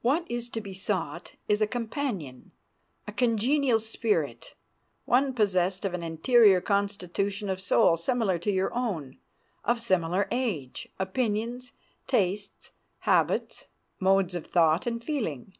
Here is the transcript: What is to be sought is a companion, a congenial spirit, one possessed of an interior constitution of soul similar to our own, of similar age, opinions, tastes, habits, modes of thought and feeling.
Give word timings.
What 0.00 0.30
is 0.30 0.48
to 0.50 0.60
be 0.60 0.74
sought 0.74 1.34
is 1.48 1.60
a 1.60 1.66
companion, 1.66 2.52
a 3.08 3.12
congenial 3.12 3.80
spirit, 3.80 4.54
one 5.06 5.34
possessed 5.34 5.84
of 5.84 5.92
an 5.92 6.04
interior 6.04 6.60
constitution 6.60 7.50
of 7.50 7.60
soul 7.60 7.96
similar 7.96 8.38
to 8.38 8.58
our 8.60 8.72
own, 8.74 9.18
of 9.64 9.80
similar 9.82 10.28
age, 10.30 10.86
opinions, 11.00 11.72
tastes, 12.06 12.70
habits, 13.00 13.66
modes 13.98 14.36
of 14.36 14.46
thought 14.46 14.86
and 14.86 15.02
feeling. 15.02 15.52